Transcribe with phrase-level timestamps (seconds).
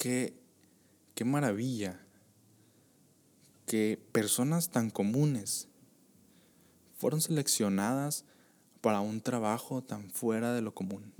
[0.00, 0.34] qué,
[1.14, 2.00] qué maravilla
[3.66, 5.68] que personas tan comunes
[6.96, 8.24] fueron seleccionadas
[8.80, 11.12] para un trabajo tan fuera de lo común.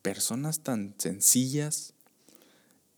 [0.00, 1.92] Personas tan sencillas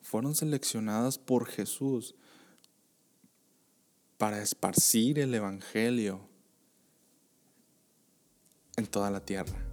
[0.01, 2.15] fueron seleccionadas por Jesús
[4.19, 6.21] para esparcir el Evangelio
[8.77, 9.70] en toda la tierra.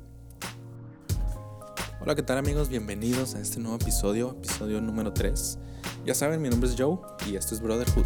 [2.07, 2.69] Hola, ¿qué tal amigos?
[2.69, 5.59] Bienvenidos a este nuevo episodio, episodio número 3.
[6.05, 6.99] Ya saben, mi nombre es Joe
[7.29, 8.05] y esto es Brotherhood.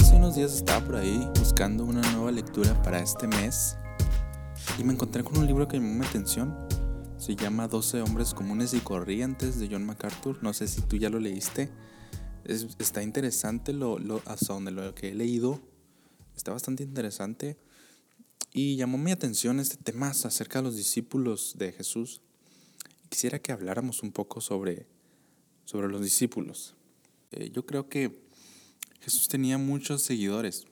[0.00, 3.76] Hace unos días estaba por ahí buscando una nueva lectura para este mes
[4.78, 6.56] y me encontré con un libro que me llamó mi atención.
[7.18, 10.38] Se llama 12 hombres comunes y corrientes de John MacArthur.
[10.40, 11.70] No sé si tú ya lo leíste.
[12.78, 15.60] Está interesante lo, lo, hasta donde lo que he leído.
[16.36, 17.58] Está bastante interesante.
[18.52, 22.20] Y llamó mi atención este tema acerca de los discípulos de Jesús.
[23.08, 24.86] Quisiera que habláramos un poco sobre,
[25.64, 26.74] sobre los discípulos.
[27.32, 28.20] Eh, yo creo que
[29.00, 30.66] Jesús tenía muchos seguidores.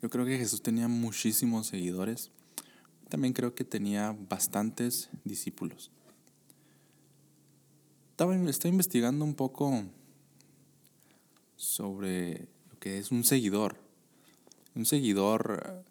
[0.00, 2.30] Yo creo que Jesús tenía muchísimos seguidores.
[3.08, 5.90] También creo que tenía bastantes discípulos.
[8.22, 9.82] Estaba, estoy investigando un poco
[11.56, 13.74] sobre lo que es un seguidor.
[14.76, 15.82] Un seguidor eh,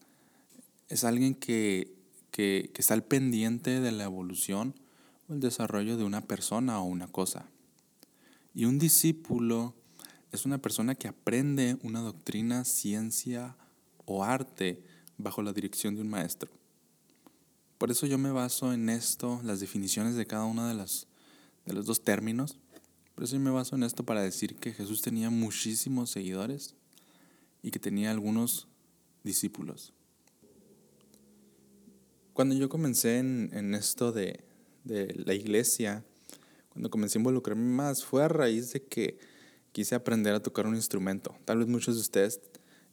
[0.88, 1.94] es alguien que,
[2.32, 4.74] que, que está al pendiente de la evolución
[5.28, 7.50] o el desarrollo de una persona o una cosa.
[8.56, 9.74] Y un discípulo
[10.32, 13.58] es una persona que aprende una doctrina, ciencia
[14.06, 14.82] o arte
[15.18, 16.50] bajo la dirección de un maestro.
[17.78, 21.08] Por eso yo me baso en esto, las definiciones de cada uno de, las,
[21.66, 22.58] de los dos términos.
[23.16, 26.76] Por eso me baso en esto para decir que Jesús tenía muchísimos seguidores
[27.62, 28.68] y que tenía algunos
[29.24, 29.94] discípulos.
[32.34, 34.44] Cuando yo comencé en, en esto de,
[34.84, 36.04] de la iglesia,
[36.70, 39.20] cuando comencé a involucrarme más, fue a raíz de que
[39.72, 41.36] quise aprender a tocar un instrumento.
[41.46, 42.40] Tal vez muchos de ustedes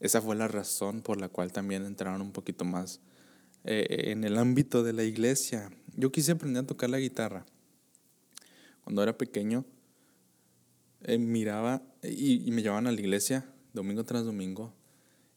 [0.00, 3.00] esa fue la razón por la cual también entraron un poquito más
[3.64, 5.70] eh, en el ámbito de la iglesia.
[5.96, 7.44] Yo quise aprender a tocar la guitarra.
[8.88, 9.66] Cuando era pequeño,
[11.02, 13.44] eh, miraba y, me llevaban a la iglesia
[13.74, 14.72] domingo tras domingo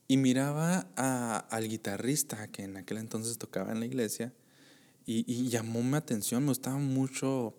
[0.07, 4.31] y miraba al guitarrista que en aquel entonces tocaba en la iglesia
[5.05, 7.53] y, y llamó mi atención, me gustaba mucho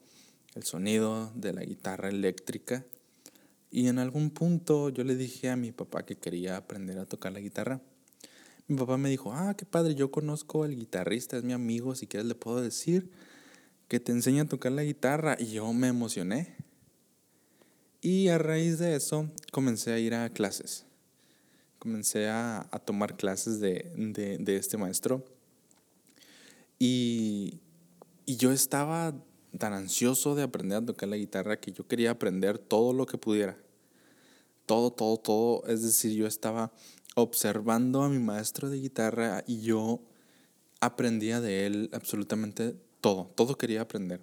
[0.54, 2.86] el sonido de la guitarra eléctrica
[3.70, 7.32] y en algún punto yo le dije a mi papá que quería aprender a tocar
[7.32, 7.82] la guitarra.
[8.66, 12.06] Mi papá me dijo, ah, qué padre, yo conozco al guitarrista, es mi amigo, si
[12.06, 13.10] quieres le puedo decir
[13.92, 15.36] que te enseña a tocar la guitarra.
[15.38, 16.56] Y yo me emocioné.
[18.00, 20.86] Y a raíz de eso comencé a ir a clases.
[21.78, 25.22] Comencé a, tomar clases de, de, este maestro.
[26.78, 27.60] Y,
[28.24, 29.14] y yo estaba
[29.58, 33.18] tan ansioso de aprender a tocar la guitarra que yo quería aprender todo lo que
[33.18, 33.58] pudiera.
[34.64, 35.66] Todo, todo, todo.
[35.66, 36.72] Es decir, yo estaba
[37.14, 40.00] observando a mi maestro de guitarra y yo
[40.80, 43.30] aprendía de él absolutamente todo.
[43.34, 44.22] Todo quería aprender.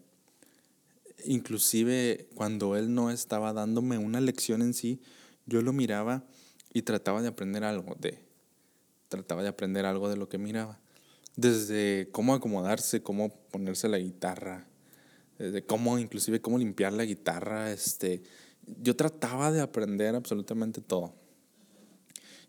[1.25, 4.99] Inclusive cuando él no estaba dándome una lección en sí,
[5.45, 6.23] yo lo miraba
[6.73, 8.27] y trataba de aprender algo de
[9.09, 10.79] trataba de aprender algo de lo que miraba.
[11.35, 14.67] Desde cómo acomodarse, cómo ponerse la guitarra,
[15.37, 18.21] de cómo, inclusive cómo limpiar la guitarra, este,
[18.81, 21.13] yo trataba de aprender absolutamente todo.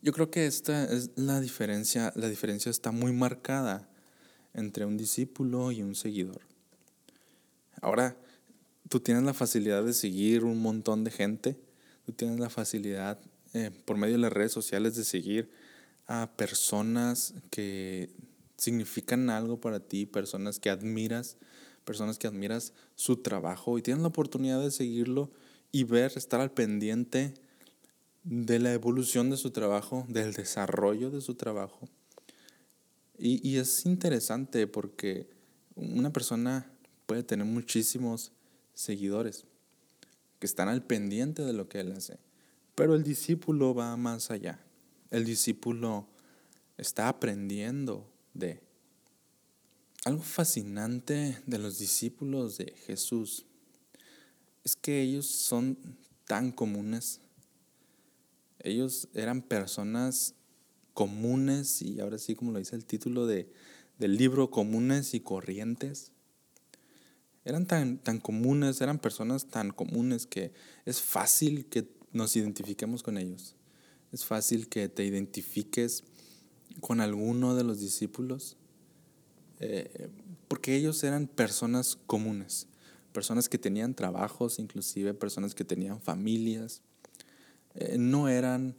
[0.02, 3.88] Yo creo que esta es la diferencia, la diferencia está muy marcada
[4.54, 6.40] entre un discípulo y un seguidor.
[7.80, 8.16] Ahora,
[8.88, 11.56] tú tienes la facilidad de seguir un montón de gente,
[12.04, 13.18] tú tienes la facilidad
[13.54, 15.50] eh, por medio de las redes sociales de seguir
[16.06, 18.10] a personas que
[18.56, 21.36] significan algo para ti, personas que admiras,
[21.84, 25.30] personas que admiras su trabajo y tienes la oportunidad de seguirlo
[25.72, 27.34] y ver, estar al pendiente
[28.24, 31.88] de la evolución de su trabajo, del desarrollo de su trabajo.
[33.20, 35.28] Y, y es interesante porque
[35.74, 36.70] una persona
[37.06, 38.32] puede tener muchísimos
[38.74, 39.44] seguidores
[40.38, 42.18] que están al pendiente de lo que él hace.
[42.74, 44.58] Pero el discípulo va más allá.
[45.10, 46.08] El discípulo
[46.78, 48.62] está aprendiendo de
[50.04, 53.44] algo fascinante de los discípulos de Jesús
[54.64, 55.78] es que ellos son
[56.26, 57.20] tan comunes.
[58.60, 60.34] Ellos eran personas
[60.95, 63.51] comunes y ahora sí como lo dice el título de,
[63.98, 66.13] del libro, comunes y corrientes.
[67.45, 70.53] Eran tan, tan comunes, eran personas tan comunes que
[70.84, 73.57] es fácil que nos identifiquemos con ellos.
[74.13, 76.04] Es fácil que te identifiques
[76.81, 78.57] con alguno de los discípulos,
[79.60, 80.09] eh,
[80.48, 82.66] porque ellos eran personas comunes,
[83.13, 86.83] personas que tenían trabajos, inclusive personas que tenían familias.
[87.75, 88.75] Eh, no eran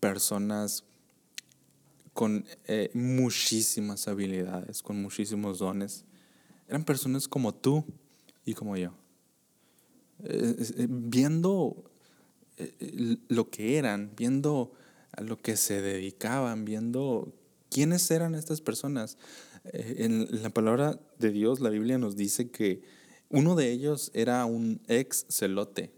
[0.00, 0.84] personas
[2.18, 6.04] con eh, muchísimas habilidades, con muchísimos dones.
[6.66, 7.84] Eran personas como tú
[8.44, 8.92] y como yo.
[10.88, 11.84] viendo
[13.28, 14.72] lo que eran, viendo
[15.12, 17.32] a lo que se dedicaban, viendo
[17.70, 19.16] quiénes eran estas personas.
[19.66, 22.82] Eh, en la palabra de Dios, la Biblia nos dice que
[23.28, 25.92] uno de ellos era un ex celote,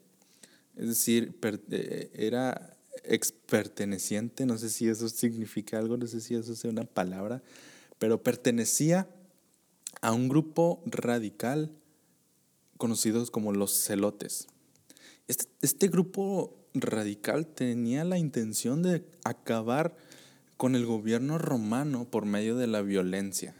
[0.77, 1.35] es decir,
[1.71, 6.71] eh, era ex perteneciente, no sé si eso significa algo, no sé si eso sea
[6.71, 7.43] una palabra,
[7.99, 9.09] pero pertenecía
[10.01, 11.73] a un grupo radical
[12.77, 14.47] conocidos como los celotes.
[15.29, 19.97] Este, este grupo radical tenía la intención de acabar
[20.57, 23.55] con el gobierno romano por medio de la violencia.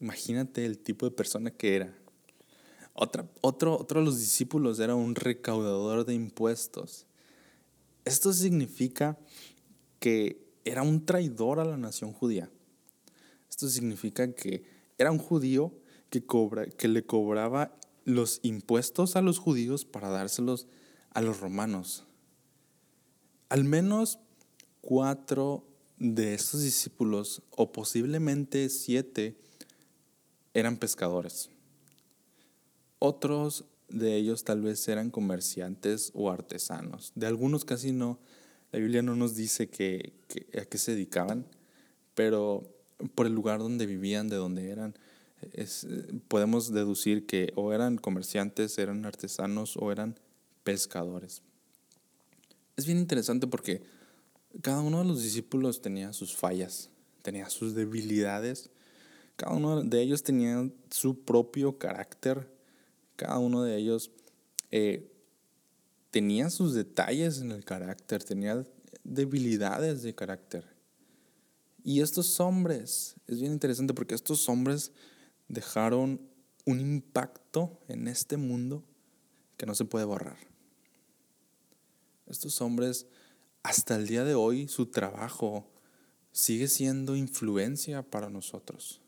[0.00, 1.94] Imagínate el tipo de persona que era.
[2.94, 7.06] Otra, otro, otro de los discípulos era un recaudador de impuestos.
[8.08, 9.18] Esto significa
[10.00, 12.50] que era un traidor a la nación judía.
[13.50, 14.64] Esto significa que
[14.96, 15.74] era un judío
[16.08, 17.76] que, le cobraba
[18.06, 20.66] los impuestos a los judíos para dárselos
[21.10, 22.06] a los romanos.
[23.50, 24.18] Al menos
[24.80, 25.66] cuatro
[25.98, 29.38] de estos discípulos, o posiblemente siete,
[30.54, 31.50] eran pescadores.
[33.00, 37.12] Otros de ellos tal vez eran comerciantes o artesanos.
[37.14, 38.18] De algunos casi no.
[38.72, 40.12] La Biblia no nos dice que,
[40.60, 41.46] a qué se dedicaban,
[42.14, 42.68] pero
[43.14, 44.94] por el lugar donde vivían, de donde eran,
[46.28, 50.18] podemos deducir que o eran comerciantes, eran artesanos o eran
[50.64, 51.42] pescadores
[52.78, 53.82] es bien interesante porque
[54.62, 56.90] cada uno de los discípulos tenía sus fallas,
[57.22, 58.70] tenía sus debilidades,
[59.34, 62.48] cada uno de ellos tenía su propio carácter,
[63.18, 64.12] cada uno de ellos
[64.70, 65.12] eh,
[66.12, 68.64] tenía sus detalles en el carácter, tenía
[69.02, 70.64] debilidades de carácter.
[71.82, 74.92] Y estos hombres, es bien interesante porque estos hombres
[75.48, 76.20] dejaron
[76.64, 78.84] un impacto en este mundo
[79.56, 80.38] que no se puede borrar.
[82.28, 83.08] Estos hombres,
[83.64, 85.68] hasta el día de hoy, su trabajo
[86.30, 89.00] sigue siendo influencia para nosotros.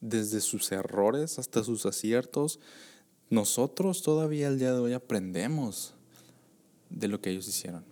[0.00, 2.60] Desde sus errores hasta sus aciertos,
[3.30, 5.94] nosotros todavía el día de hoy aprendemos
[6.90, 7.84] de lo que ellos hicieron.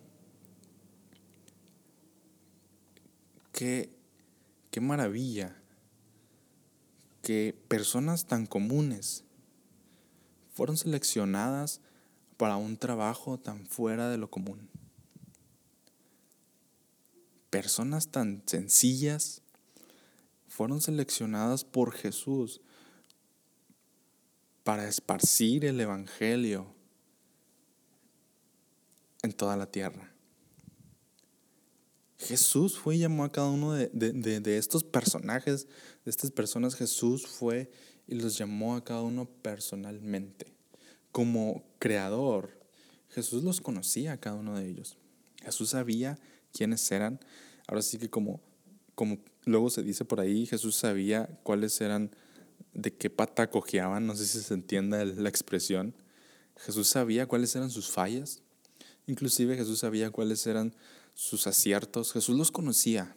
[3.52, 3.90] Qué,
[4.70, 5.56] qué maravilla
[7.22, 9.24] que personas tan comunes
[10.52, 11.80] fueron seleccionadas
[12.36, 14.68] para un trabajo tan fuera de lo común.
[17.50, 19.42] Personas tan sencillas
[20.56, 22.62] fueron seleccionadas por Jesús
[24.64, 26.74] para esparcir el Evangelio
[29.22, 30.14] en toda la tierra.
[32.18, 35.66] Jesús fue y llamó a cada uno de, de, estos personajes,
[36.06, 37.70] de estas personas, Jesús fue
[38.06, 40.54] y los llamó a cada uno personalmente
[41.12, 42.58] como creador,
[43.10, 44.96] Jesús los conocía a cada uno de ellos.
[45.44, 46.18] Jesús sabía
[46.52, 47.20] quiénes eran.
[47.68, 48.40] Ahora sí que como,
[48.94, 52.10] como luego se dice por ahí, Jesús sabía cuáles eran,
[52.74, 55.94] de qué pata cojeaban, no sé si se entienda la expresión.
[56.56, 58.42] Jesús sabía cuáles eran sus fallas.
[59.06, 60.74] Inclusive Jesús sabía cuáles eran
[61.14, 62.12] sus aciertos.
[62.12, 63.16] Jesús los conocía.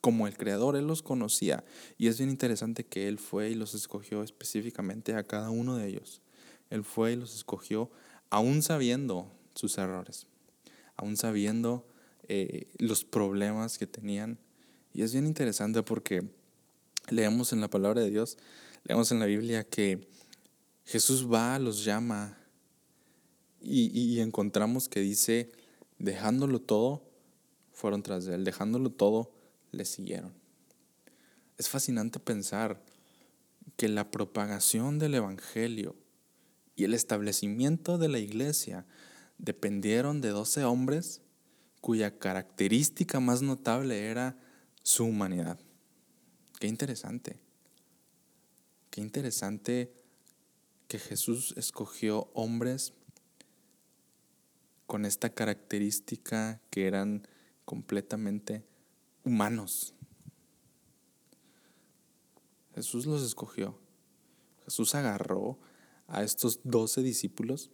[0.00, 1.64] Como el Creador, Él los conocía.
[1.96, 5.88] Y es bien interesante que Él fue y los escogió específicamente a cada uno de
[5.88, 6.22] ellos.
[6.70, 7.90] Él fue y los escogió
[8.30, 10.26] aún sabiendo sus errores,
[10.96, 11.86] aún sabiendo
[12.28, 14.38] eh, los problemas que tenían.
[14.92, 16.28] Y es bien interesante porque
[17.08, 18.38] leemos en la palabra de Dios,
[18.84, 20.08] leemos en la Biblia que
[20.84, 22.38] Jesús va, los llama
[23.60, 25.52] y, y encontramos que dice,
[25.98, 27.02] dejándolo todo,
[27.72, 29.32] fueron tras de él, dejándolo todo,
[29.72, 30.32] le siguieron.
[31.58, 32.82] Es fascinante pensar
[33.76, 35.94] que la propagación del Evangelio
[36.74, 38.86] y el establecimiento de la iglesia
[39.38, 41.20] dependieron de doce hombres
[41.80, 44.36] cuya característica más notable era
[44.88, 45.60] su humanidad.
[46.58, 47.38] Qué interesante.
[48.88, 49.92] Qué interesante
[50.88, 52.94] que Jesús escogió hombres
[54.86, 57.28] con esta característica que eran
[57.66, 58.64] completamente
[59.24, 59.92] humanos.
[62.74, 63.78] Jesús los escogió.
[64.64, 65.58] Jesús agarró
[66.06, 67.70] a estos doce discípulos,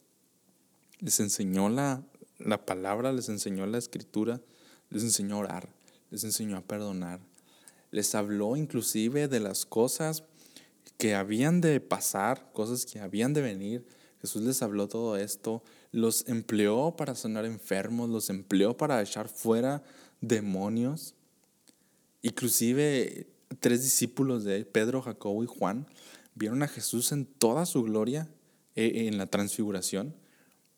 [0.99, 2.04] les enseñó la,
[2.38, 4.40] la palabra, les enseñó la escritura,
[4.90, 5.84] les enseñó a orar,
[6.14, 7.18] les enseñó a perdonar,
[7.90, 10.23] les habló inclusive de las cosas
[10.97, 13.85] que habían de pasar, cosas que habían de venir.
[14.21, 19.83] Jesús les habló todo esto, los empleó para sanar enfermos, los empleó para echar fuera
[20.21, 21.14] demonios.
[22.23, 23.26] Inclusive
[23.59, 25.88] tres discípulos de él, Pedro, Jacobo y Juan,
[26.37, 28.28] vieron a Jesús en toda su gloria
[28.76, 30.14] eh, en la transfiguración.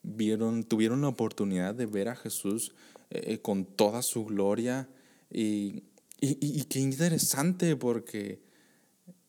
[0.03, 2.75] Vieron, tuvieron la oportunidad de ver a Jesús
[3.11, 4.89] eh, eh, con toda su gloria.
[5.31, 5.83] Y,
[6.21, 8.41] y, qué interesante porque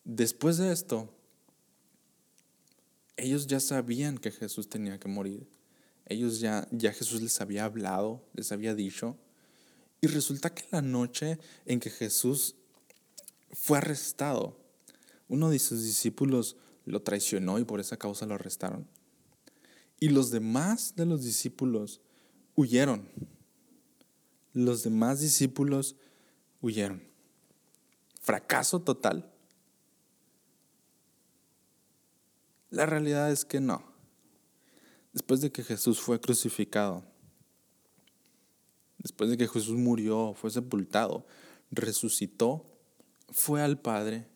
[0.03, 1.13] después de esto,
[3.17, 5.47] ellos ya sabían que Jesús tenía que morir.
[6.05, 9.17] Ellos ya, ya Jesús les había hablado, les había dicho.
[9.99, 12.55] Y resulta que la noche en que Jesús
[13.51, 14.57] fue arrestado,
[15.27, 18.87] uno de sus discípulos lo traicionó y por esa causa lo arrestaron.
[19.99, 22.01] Y los demás de los discípulos
[22.55, 23.09] huyeron.
[24.57, 25.95] Los demás discípulos
[26.61, 27.03] huyeron.
[28.19, 29.31] Fracaso total.
[32.71, 33.83] La realidad es que no.
[35.13, 37.03] Después de que Jesús fue crucificado,
[38.97, 41.27] después de que Jesús murió, fue sepultado,
[41.69, 42.65] resucitó,
[43.29, 44.27] fue al Padre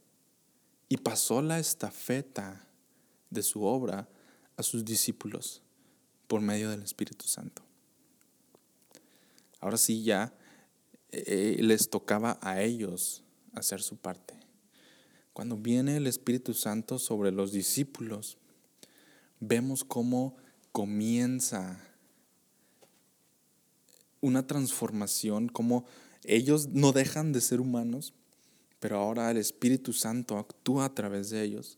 [0.88, 2.68] y pasó la estafeta
[3.32, 4.08] de su obra
[4.56, 5.64] a sus discípulos
[6.28, 7.71] por medio del Espíritu Santo.
[9.62, 10.34] Ahora sí ya
[11.12, 14.40] eh, les tocaba a ellos hacer su parte.
[15.34, 18.38] Cuando viene el Espíritu Santo sobre los discípulos,
[19.40, 20.36] vemos cómo
[20.72, 21.80] comienza
[24.20, 25.86] una transformación, cómo
[26.24, 28.14] ellos no dejan de ser humanos,
[28.80, 31.78] pero ahora el Espíritu Santo actúa a través de ellos.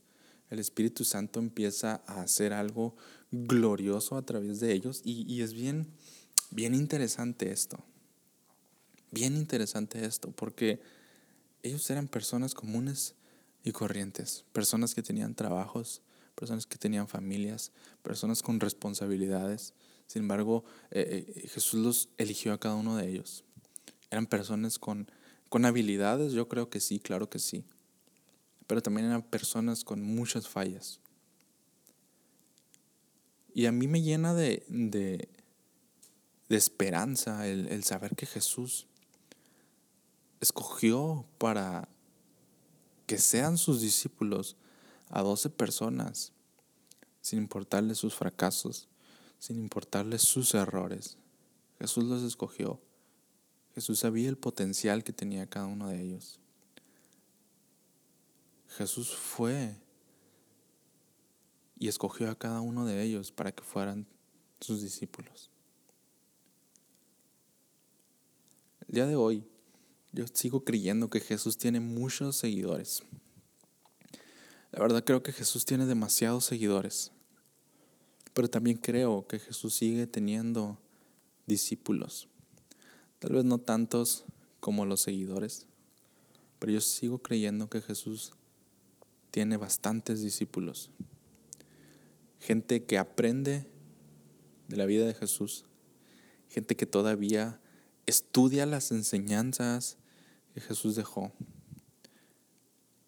[0.50, 2.96] El Espíritu Santo empieza a hacer algo
[3.32, 5.88] glorioso a través de ellos y, es bien,
[6.54, 7.84] bien interesante esto.
[9.12, 10.80] Bien interesante esto, porque
[11.62, 13.16] ellos eran personas comunes
[13.64, 16.02] y corrientes, personas que tenían trabajos,
[16.36, 19.74] personas que tenían familias, personas con responsabilidades.
[20.08, 23.44] Sin embargo, eh, eh, Jesús los eligió a cada uno de ellos.
[24.10, 25.08] Eran personas con
[25.54, 27.64] con habilidades, yo creo que sí, claro que sí.
[28.66, 31.00] Pero también eran personas con muchas fallas.
[33.54, 35.30] Y a mí me llena de, de,
[36.50, 38.88] esperanza el, el saber que Jesús
[40.42, 41.88] escogió para
[43.06, 44.56] que sean sus discípulos
[45.10, 46.32] a doce personas,
[47.22, 48.88] sin importarles sus fracasos,
[49.40, 51.18] sin importarles sus errores.
[51.80, 52.80] Jesús los escogió
[53.74, 56.40] Jesús sabía el potencial que tenía cada uno de ellos.
[58.70, 59.76] Jesús fue
[61.80, 64.08] y escogió a cada uno de ellos para que fueran
[64.60, 65.50] sus discípulos.
[68.94, 69.44] El día de hoy
[70.12, 73.02] yo sigo creyendo que Jesús tiene muchos seguidores.
[74.72, 77.12] La verdad creo que Jesús tiene demasiados seguidores.
[78.36, 80.78] Pero también creo que Jesús sigue teniendo
[81.48, 82.28] discípulos.
[83.18, 84.26] Tal vez no tantos
[84.60, 85.66] como los seguidores,
[86.60, 88.34] pero yo sigo creyendo que Jesús
[89.32, 90.92] tiene bastantes discípulos.
[92.40, 93.66] Gente que aprende
[94.68, 95.66] de la vida de Jesús.
[96.48, 97.60] Gente que todavía
[98.06, 99.98] estudia las enseñanzas
[100.54, 101.32] que Jesús dejó.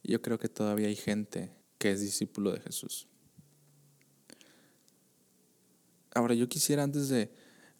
[0.03, 3.07] Yo creo que todavía hay gente que es discípulo de Jesús.
[6.13, 7.31] Ahora yo quisiera antes de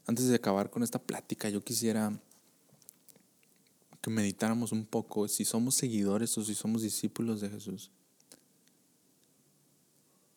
[0.07, 2.19] antes de acabar con esta plática, yo quisiera
[4.01, 7.89] que meditáramos un poco si somos seguidores o si somos discípulos de Jesús.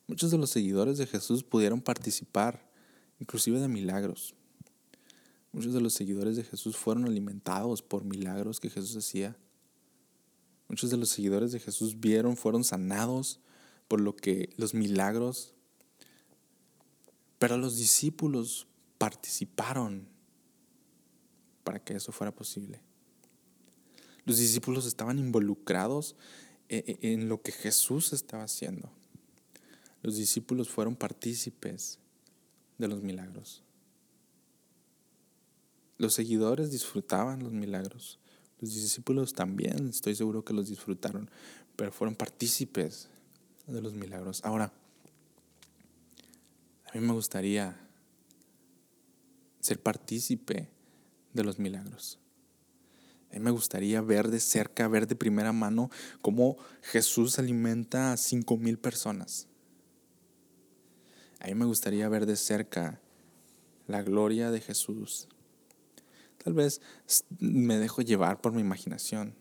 [0.07, 2.67] Muchos de los seguidores de Jesús pudieron participar,
[3.21, 4.35] inclusive de milagros.
[5.59, 9.37] Muchos de los seguidores de Jesús fueron alimentados por milagros que Jesús hacía.
[10.69, 13.41] Muchos de los seguidores de Jesús vieron, fueron sanados
[13.89, 15.55] por lo que los milagros.
[17.41, 20.07] Pero los discípulos participaron
[21.65, 22.81] para que eso fuera posible.
[24.27, 26.15] Los discípulos estaban involucrados
[26.69, 28.93] e, e, en lo que Jesús estaba haciendo.
[30.05, 31.99] Los discípulos fueron partícipes
[32.79, 33.65] de los milagros.
[35.99, 38.21] Los seguidores disfrutaban los milagros.
[38.61, 41.31] Los discípulos también, estoy seguro que los disfrutaron,
[41.77, 43.09] pero fueron partícipes
[43.67, 44.41] de los milagros.
[44.45, 44.73] Ahora,
[46.87, 47.77] a mí me gustaría
[49.61, 50.69] ser partícipe
[51.35, 52.19] de los milagros.
[53.31, 55.91] A mí me gustaría ver de cerca, ver de primera mano
[56.23, 59.47] cómo Jesús alimenta a cinco mil personas.
[61.41, 63.01] A mí me gustaría ver de cerca
[63.87, 65.29] la gloria de Jesús.
[66.43, 66.81] Tal vez
[67.39, 69.35] me dejo llevar por mi imaginación.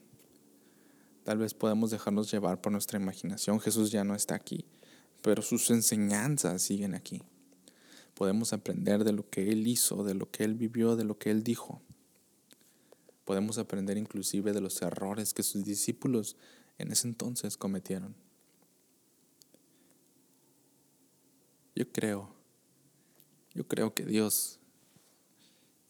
[1.23, 3.59] Tal vez podemos dejarnos llevar por nuestra imaginación.
[3.59, 4.65] Jesús ya no está aquí,
[5.21, 7.21] pero sus enseñanzas siguen aquí.
[8.13, 11.29] Podemos aprender de lo que Él hizo, de lo que Él vivió, de lo que
[11.29, 11.81] Él dijo.
[13.25, 16.37] Podemos aprender inclusive de los errores que sus discípulos
[16.77, 18.15] en ese entonces cometieron.
[21.75, 22.33] Yo creo,
[23.53, 24.59] yo creo que Dios,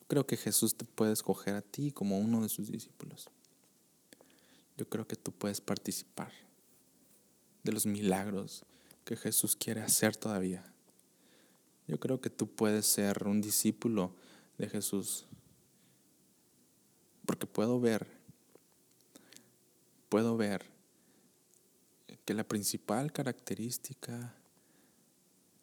[0.08, 3.30] creo que Jesús te puede escoger a ti como uno de sus discípulos.
[4.78, 6.32] Yo creo que tú puedes participar
[7.64, 8.64] de los milagros
[9.04, 10.64] que Jesús quiere hacer todavía.
[11.88, 14.14] Yo creo que tú puedes ser un discípulo
[14.58, 15.26] de Jesús
[17.26, 18.08] porque puedo ver,
[20.10, 20.66] puedo ver
[22.26, 24.34] que la principal característica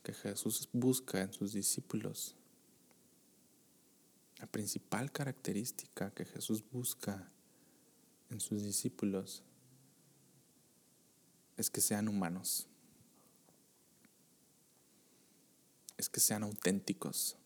[0.02, 2.36] que Jesús busca en sus discípulos,
[4.44, 7.32] la principal característica que Jesús busca
[8.28, 9.42] en sus discípulos
[11.56, 12.68] es que sean humanos,
[15.96, 17.38] es que sean auténticos.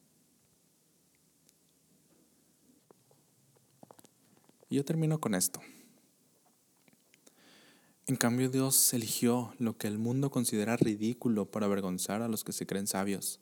[4.69, 5.61] Y yo termino con esto.
[8.09, 12.53] En cambio Dios eligió lo que el mundo considera ridículo para avergonzar a los que
[12.53, 13.39] se creen sabios,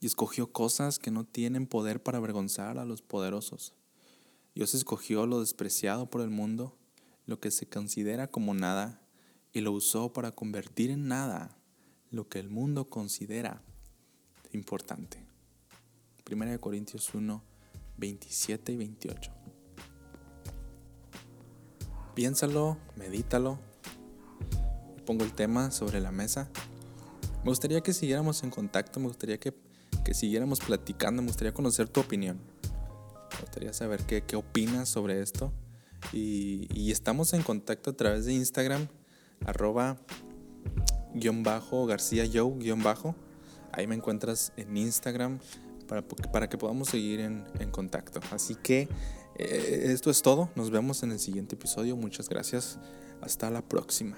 [0.00, 3.74] y escogió cosas que no tienen poder para avergonzar a los poderosos.
[4.54, 6.76] Dios escogió lo despreciado por el mundo,
[7.26, 9.02] lo que se considera como nada,
[9.52, 11.58] y lo usó para convertir en nada
[12.10, 13.62] lo que el mundo considera
[14.52, 15.26] importante.
[16.30, 17.42] 1 Corintios 1,
[17.96, 19.36] 27 y 28
[22.16, 23.58] piénsalo, medítalo.
[25.04, 26.48] Pongo el tema sobre la mesa.
[27.44, 29.54] Me gustaría que siguiéramos en contacto, me gustaría que,
[30.14, 32.38] siguiéramos platicando, me gustaría conocer tu opinión.
[33.32, 35.52] Me gustaría saber qué, qué opinas sobre esto.
[36.12, 38.88] Y, estamos en contacto a través de Instagram,
[39.44, 39.98] arroba
[41.14, 43.14] guion bajo, García Joe guion bajo.
[43.72, 45.40] Ahí me encuentras en Instagram
[45.88, 48.20] para, para que podamos seguir en, en contacto.
[48.30, 48.88] Así que
[49.36, 50.50] eh, esto es todo.
[50.54, 51.96] Nos vemos en el siguiente episodio.
[51.96, 52.78] Muchas gracias.
[53.20, 54.16] Hasta la próxima.